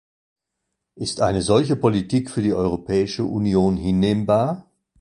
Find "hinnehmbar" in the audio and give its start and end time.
3.77-4.65